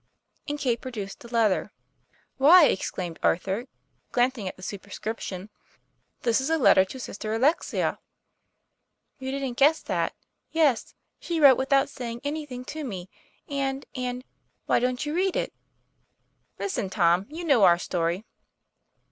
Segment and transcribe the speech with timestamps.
[0.47, 1.65] And Kate produced a letter.
[1.65, 1.69] TOM
[2.39, 2.49] PLA YFAIR.
[2.49, 3.67] 151' Why," exclaimed Arthur,
[4.11, 5.51] glancing at the super scription,
[6.23, 7.99] "this is a letter to Sister Alexia.
[9.19, 10.15] ""You didn't guess that.
[10.51, 13.11] Yes; she wrote without saying anything to me;
[13.47, 14.23] and, and
[14.65, 15.53] why don't you read it?"'
[16.59, 18.25] Listen, Tom; you know our story.